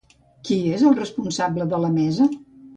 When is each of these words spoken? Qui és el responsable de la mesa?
Qui 0.47 0.57
és 0.77 0.85
el 0.87 0.97
responsable 1.01 1.71
de 1.77 1.83
la 1.87 1.95
mesa? 2.01 2.31